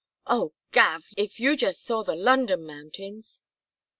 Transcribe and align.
("Oh, 0.25 0.53
Gav, 0.71 1.03
if 1.15 1.39
you 1.39 1.55
just 1.55 1.85
saw 1.85 2.01
the 2.01 2.15
London 2.15 2.65
mountains!") 2.65 3.43